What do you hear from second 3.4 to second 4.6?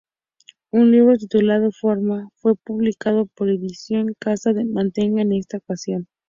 Edizioni Casa